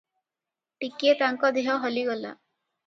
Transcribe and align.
ଟିକିଏ 0.85 1.13
ତାଙ୍କ 1.21 1.55
ଦେହ 1.59 1.73
ହଲିଗଲା। 1.87 2.35